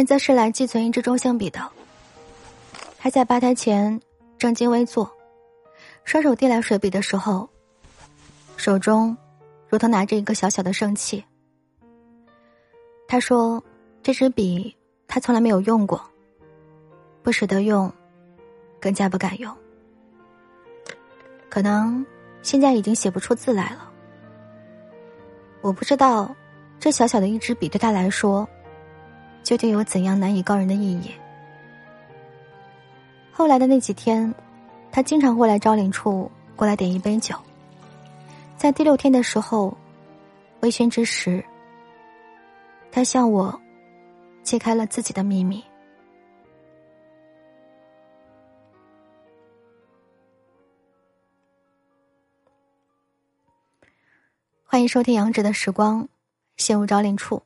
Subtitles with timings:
[0.00, 1.60] 陈泽是来寄存一支中性笔的，
[2.98, 4.00] 他在吧台前
[4.38, 5.14] 正襟危坐，
[6.04, 7.46] 双手递来水笔的时候，
[8.56, 9.14] 手中
[9.68, 11.22] 如同拿着一个小小的生气。
[13.06, 13.62] 他说
[14.02, 14.74] ：“这支笔
[15.06, 16.02] 他从来没有用过，
[17.22, 17.92] 不舍得用，
[18.80, 19.54] 更加不敢用。
[21.50, 22.06] 可能
[22.40, 23.92] 现在已经写不出字来了。
[25.60, 26.34] 我不知道，
[26.78, 28.48] 这小小的一支笔对他来说。”
[29.42, 31.10] 究竟有怎样难以告人的意义？
[33.32, 34.32] 后来的那几天，
[34.92, 37.34] 他经常会来招领处过来点一杯酒。
[38.56, 39.76] 在第六天的时候，
[40.60, 41.42] 微醺之时，
[42.92, 43.58] 他向我
[44.42, 45.64] 揭开了自己的秘密。
[54.64, 56.08] 欢迎收听杨植的时光，
[56.56, 57.42] 陷入招领处，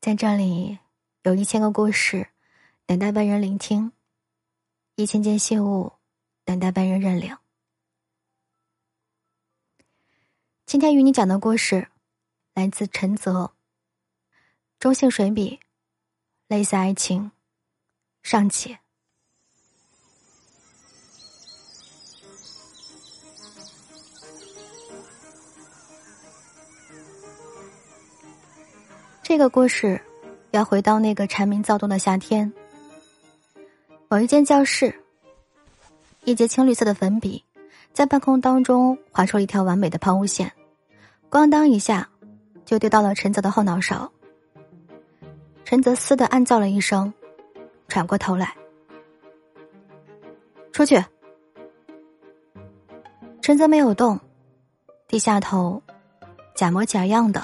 [0.00, 0.78] 在这里。
[1.22, 2.26] 有一千个故事，
[2.84, 3.92] 等待被人聆听；
[4.96, 5.92] 一千件信物，
[6.44, 7.36] 等待被人认领。
[10.66, 11.86] 今天与你讲的故事，
[12.54, 13.52] 来自陈泽。
[14.80, 15.60] 中性水笔，
[16.48, 17.30] 类似爱情，
[18.24, 18.80] 尚且。
[29.22, 30.04] 这个故事。
[30.52, 32.52] 要回到那个蝉鸣躁动的夏天，
[34.08, 34.94] 某一间教室，
[36.24, 37.42] 一节青绿色的粉笔
[37.94, 40.52] 在半空当中划出了一条完美的抛物线，
[41.30, 42.06] 咣当一下
[42.66, 44.12] 就丢到了陈泽的后脑勺。
[45.64, 47.10] 陈泽嘶的暗叫了一声，
[47.88, 48.54] 转过头来，
[50.70, 51.02] 出去。
[53.40, 54.20] 陈泽没有动，
[55.08, 55.82] 低下头，
[56.54, 57.42] 假模假样的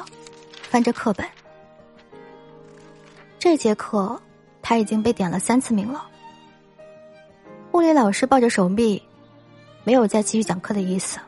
[0.69, 1.27] 翻着课本。
[3.39, 4.21] 这节课，
[4.61, 6.05] 他已经被点了三次名了。
[7.73, 9.01] 物理老师抱着手臂，
[9.85, 11.21] 没有再继续讲课的意思。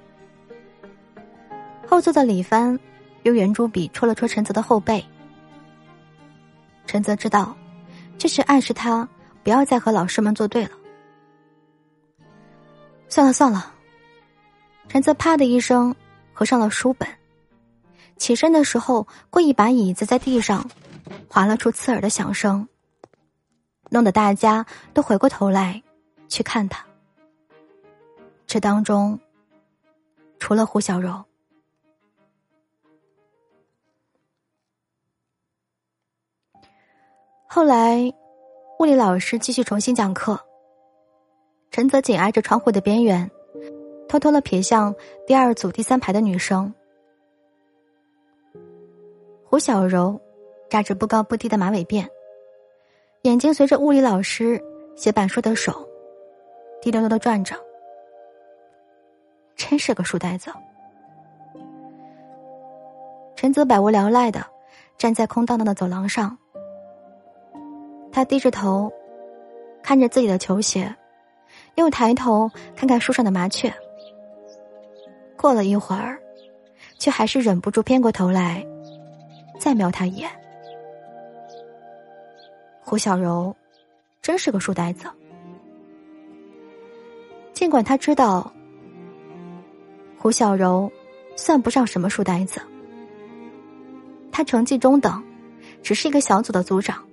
[1.89, 2.79] 后座的李帆
[3.23, 5.05] 用圆珠笔戳了戳陈泽的后背。
[6.85, 7.57] 陈泽知道，
[8.19, 9.09] 这是暗示他
[9.45, 10.71] 不要再和老师们作对了。
[13.09, 13.73] 算了算了，
[14.89, 15.95] 陈泽啪的一声
[16.33, 17.09] 合上了书本，
[18.17, 20.69] 起身的时候故意把椅子在地上。
[21.29, 22.69] 划了出刺耳的响声，
[23.91, 25.83] 弄得大家都回过头来
[26.29, 26.85] 去看他。
[28.47, 29.19] 这当中，
[30.39, 31.25] 除了胡小柔。
[37.47, 38.13] 后来，
[38.79, 40.41] 物理老师继续重新讲课。
[41.71, 43.31] 陈泽紧挨着窗户的边缘，
[44.09, 44.95] 偷偷的瞥向
[45.27, 46.73] 第二组第三排的女生，
[49.45, 50.21] 胡小柔。
[50.71, 52.07] 扎着不高不低的马尾辫，
[53.23, 54.63] 眼睛随着物理老师
[54.97, 55.87] 写板书的手，
[56.81, 57.57] 滴溜溜的转着。
[59.57, 60.53] 真是个书呆子。
[63.35, 64.47] 陈泽百无聊赖的
[64.97, 66.39] 站在空荡荡的走廊上，
[68.13, 68.93] 他低着头，
[69.83, 70.95] 看着自己的球鞋，
[71.75, 73.73] 又抬头看看树上的麻雀。
[75.37, 76.21] 过了一会儿，
[76.97, 78.65] 却还是忍不住偏过头来，
[79.59, 80.31] 再瞄他一眼。
[82.91, 83.55] 胡小柔，
[84.21, 85.07] 真是个书呆子。
[87.53, 88.53] 尽管他知道，
[90.19, 90.91] 胡小柔
[91.37, 92.61] 算不上什么书呆子，
[94.33, 95.23] 他成绩中等，
[95.85, 97.07] 只是一个小组的组长，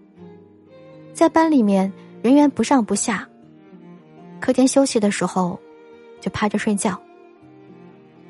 [1.14, 3.30] 在班里面人缘不上不下。
[4.40, 5.60] 课间休息的时候，
[6.20, 7.00] 就趴着睡觉，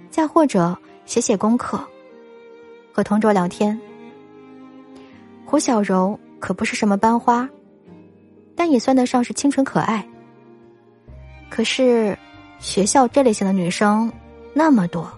[0.09, 1.81] 再或者写写功课，
[2.91, 3.79] 和同桌聊天。
[5.45, 6.19] 胡小柔。
[6.39, 7.47] 可不是什么班花，
[8.55, 10.07] 但也算得上是清纯可爱。
[11.49, 12.17] 可是，
[12.59, 14.11] 学校这类型的女生
[14.53, 15.11] 那么多，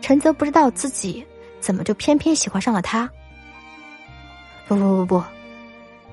[0.00, 1.24] 陈泽不知道自己
[1.60, 3.10] 怎么就偏偏喜欢上了她。
[4.68, 5.24] 不不不不，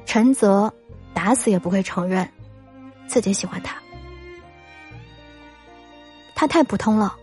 [0.06, 0.74] 陈泽
[1.14, 2.28] 打死也不会承认
[3.08, 3.76] 自己喜欢他。
[6.34, 7.16] 他太普通了，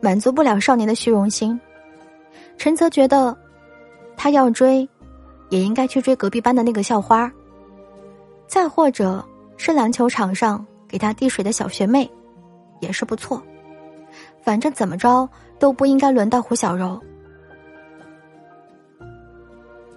[0.00, 1.60] 满足不了少年的虚荣心。
[2.58, 3.36] 陈泽觉得，
[4.16, 4.88] 他要追。
[5.48, 7.30] 也应该去追隔壁班的那个校花，
[8.46, 9.24] 再或者
[9.56, 12.10] 是篮球场上给他递水的小学妹，
[12.80, 13.42] 也是不错。
[14.42, 15.28] 反正怎么着
[15.58, 17.00] 都不应该轮到胡小柔。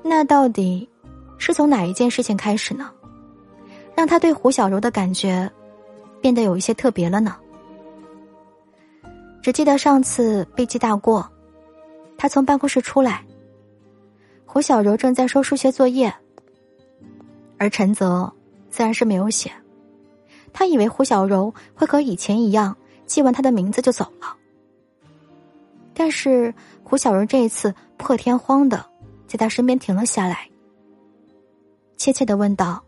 [0.02, 0.90] 那到底
[1.38, 2.90] 是从哪一件事情开始呢？
[3.96, 5.52] 让他对胡小柔的感觉
[6.22, 7.36] 变得有一些特别了呢？
[9.42, 11.30] 只记得上次被记大过，
[12.18, 13.24] 他从办公室出来。
[14.52, 16.12] 胡小柔正在收数学作业，
[17.60, 18.34] 而陈泽
[18.72, 19.52] 自然是没有写。
[20.52, 22.76] 他以为胡小柔会和以前一样，
[23.06, 24.36] 记完他的名字就走了。
[25.94, 26.52] 但是
[26.84, 28.84] 胡小柔这一次破天荒的
[29.28, 30.50] 在他身边停了下来，
[31.96, 32.84] 怯怯的问道：“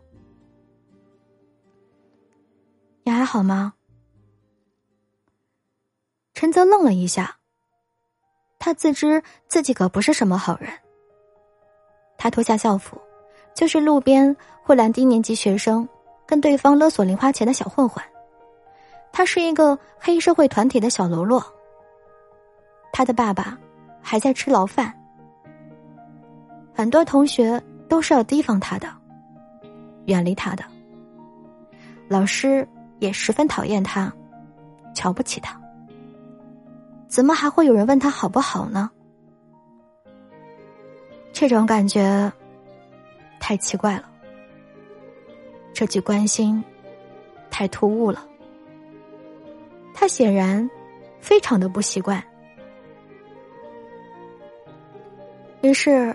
[3.06, 3.74] 你还好吗？”
[6.34, 7.36] 陈泽愣了一下，
[8.58, 10.68] 他自知自己可不是什么好人。
[12.22, 12.96] 他脱下校服，
[13.52, 15.88] 就是路边慧兰低年级学生。
[16.24, 18.00] 跟对方勒索零花钱的小混混，
[19.10, 21.44] 他是一个黑社会团体的小喽啰。
[22.92, 23.58] 他的爸爸
[24.00, 24.94] 还在吃牢饭，
[26.72, 28.86] 很多同学都是要提防他的，
[30.04, 30.62] 远离他的。
[32.08, 32.66] 老师
[33.00, 34.10] 也十分讨厌他，
[34.94, 35.60] 瞧不起他。
[37.08, 38.88] 怎么还会有人问他好不好呢？
[41.42, 42.32] 这种感觉
[43.40, 44.08] 太奇怪了。
[45.74, 46.62] 这句关心
[47.50, 48.24] 太突兀了，
[49.92, 50.70] 他显然
[51.20, 52.22] 非常的不习惯。
[55.62, 56.14] 于是，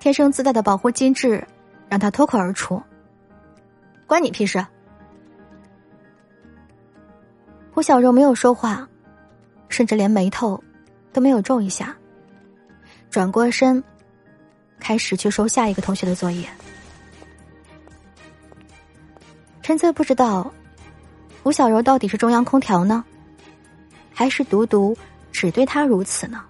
[0.00, 1.46] 天生自带的保护机制
[1.88, 2.82] 让他脱口而出
[4.08, 4.66] ：“关你屁事！”
[7.70, 8.88] 胡小柔没有说话，
[9.68, 10.60] 甚至连眉头
[11.12, 11.96] 都没有皱一下，
[13.08, 13.84] 转过身，
[14.80, 16.48] 开始去收下一个同学的作业。
[19.62, 20.50] 陈泽不知道，
[21.42, 23.04] 吴小柔到底是中央空调呢，
[24.14, 24.96] 还是独独
[25.30, 26.42] 只对他如此呢？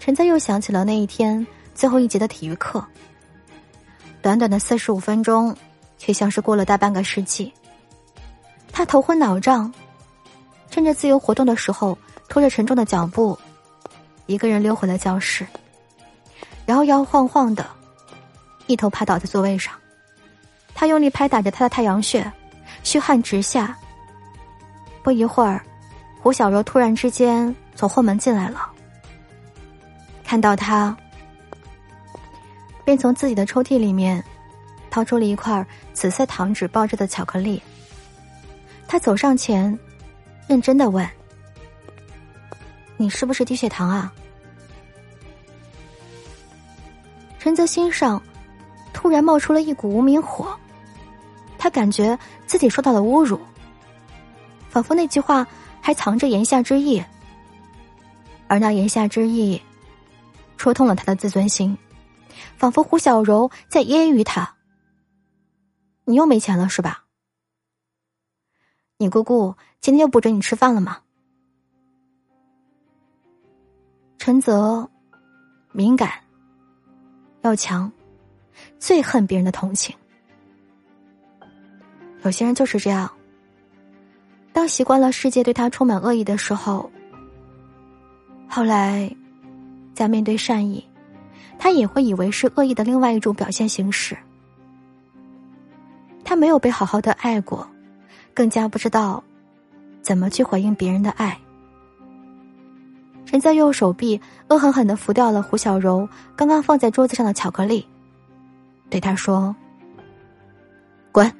[0.00, 2.84] 陈泽又想起了那一天最后一节的体育课，
[4.20, 5.56] 短短的四十五分钟，
[5.96, 7.52] 却像是过了大半个世纪。
[8.72, 9.72] 他头昏脑胀，
[10.70, 11.96] 趁着自由活动的时候，
[12.28, 13.38] 拖着沉重的脚步，
[14.26, 15.46] 一个人溜回了教室，
[16.70, 17.68] 摇摇晃晃的，
[18.68, 19.74] 一头趴倒在座位上。
[20.72, 22.32] 他用力拍打着他的太阳穴，
[22.84, 23.76] 虚汗直下。
[25.02, 25.60] 不一会儿，
[26.22, 28.70] 胡小柔突然之间从后门进来了，
[30.24, 30.96] 看到他，
[32.84, 34.22] 便从自己的抽屉里面
[34.90, 37.60] 掏出了一块紫色糖纸包着的巧克力。
[38.86, 39.76] 他走上前，
[40.46, 41.04] 认真的问
[42.96, 44.12] ：“你是不是低血糖啊？”
[47.40, 48.22] 陈泽心上
[48.92, 50.56] 突然冒出了一股无名火。
[51.58, 53.40] 他感觉自己受到了侮辱，
[54.68, 55.46] 仿佛那句话
[55.80, 57.02] 还藏着言下之意，
[58.46, 59.60] 而那言下之意，
[60.56, 61.76] 戳痛了他的自尊心，
[62.56, 64.54] 仿佛胡小柔在揶揄他
[66.04, 67.04] ：“你又没钱了是吧？
[68.98, 71.00] 你姑姑今天又不准你吃饭了吗？”
[74.18, 74.90] 陈泽
[75.72, 76.10] 敏感，
[77.42, 77.90] 要强，
[78.78, 79.94] 最恨别人的同情。
[82.22, 83.10] 有些人就是这样。
[84.52, 86.90] 当习惯了世界对他充满恶意的时候，
[88.48, 89.10] 后来，
[89.94, 90.84] 在面对善意，
[91.58, 94.16] 他也会以为是恶意的另外一种表现形式。
[96.24, 97.66] 他没有被好好的爱过，
[98.34, 99.22] 更加不知道
[100.02, 101.38] 怎么去回应别人的爱。
[103.30, 107.86] 人在右手臂恶狠狠的拂掉了胡小柔刚刚放在桌子上的巧克力，
[108.88, 109.54] 对他说
[111.12, 111.30] ：“滚。”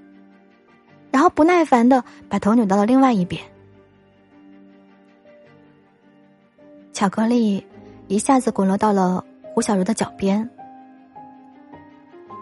[1.11, 3.43] 然后不耐烦的把头扭到了另外一边，
[6.93, 7.67] 巧克力
[8.07, 10.49] 一下子滚落到了胡小柔的脚边，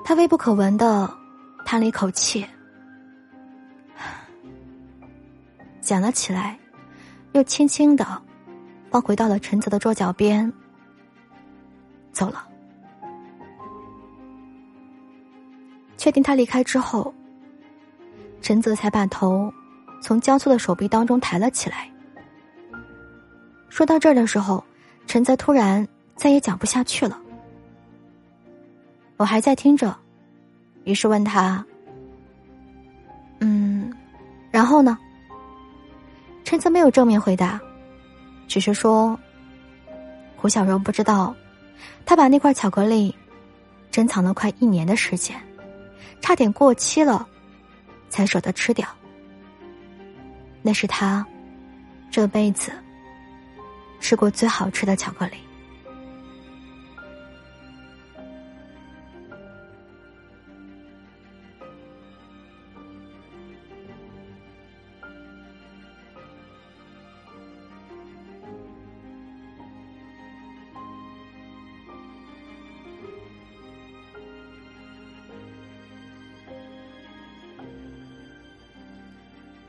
[0.04, 1.10] 他微不可闻的
[1.64, 2.44] 叹了一口气，
[5.80, 6.58] 捡了起来，
[7.32, 8.06] 又轻轻的
[8.90, 10.52] 放回到了陈泽的桌角边，
[12.12, 12.46] 走了。
[15.96, 17.14] 确定他离开之后。
[18.40, 19.52] 陈泽才把头
[20.00, 21.90] 从交错的手臂当中抬了起来。
[23.68, 24.64] 说到这儿的时候，
[25.08, 27.20] 陈泽突然再也讲不下去了。
[29.16, 29.94] 我还在听着，
[30.84, 31.66] 于是问他
[33.40, 33.92] ：“嗯，
[34.52, 34.96] 然后呢？”
[36.44, 37.60] 陈泽没有正面回答，
[38.48, 39.16] 只是说
[40.36, 41.36] ：“胡小荣不知道，
[42.04, 43.14] 他把那块巧克力
[43.90, 45.40] 珍藏了快一年的时间，
[46.20, 47.28] 差点过期了。”
[48.10, 48.88] 才舍得吃掉，
[50.62, 51.26] 那是他
[52.10, 52.72] 这辈子
[54.00, 55.36] 吃过最好吃的巧克力。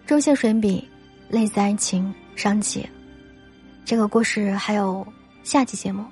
[0.10, 0.84] 中线水笔，
[1.30, 2.84] 类似爱情上集。
[3.86, 5.06] 这个故事还有
[5.44, 6.04] 下期节目。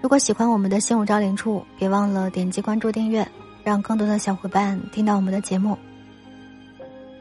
[0.00, 3.28] 如果喜欢我们的新五招领处，别忘了点击关注订阅，
[3.62, 5.76] 让更多的小伙伴听到我们的节目。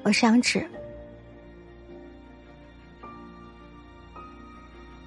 [0.01, 0.65] 我是杨芷。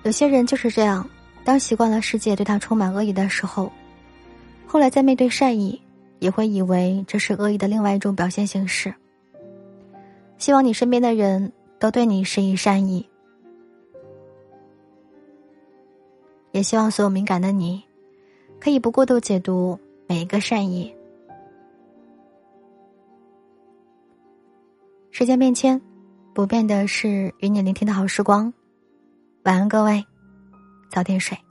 [0.03, 1.09] 有些人就是这样，
[1.47, 3.73] 当习惯了世界对他充满恶意的时候，
[4.67, 5.81] 后来在面对善意，
[6.19, 8.95] 也会以为这是恶意的另外一种表现形式。
[10.39, 13.09] 希望你身边的人都对你施以善意，
[16.53, 17.83] 也希望所有敏感的你，
[18.61, 20.95] 可以不过度解读每一个善意。
[25.11, 25.81] 时间变迁，
[26.35, 28.53] 不变的是与你聆听的好时光。
[29.45, 30.05] 晚安，各位，
[30.91, 31.46] 早点睡。